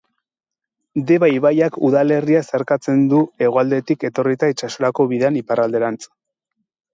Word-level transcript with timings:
Deba 1.09 1.27
ibaiak 1.33 1.77
udalerria 1.89 2.41
zeharkatzen 2.47 3.03
du 3.11 3.19
hegoaldetik 3.45 4.07
etorrita 4.11 4.51
itsasorako 4.55 5.07
bidean 5.13 5.39
iparralderantz. 5.43 6.01